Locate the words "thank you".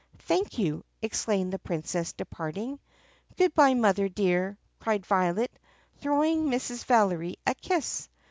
0.23-0.83